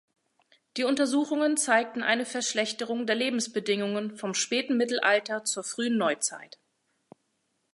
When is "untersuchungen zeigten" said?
0.83-2.01